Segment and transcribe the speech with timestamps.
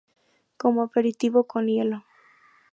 [0.57, 1.99] Como aperitivo, con hielo.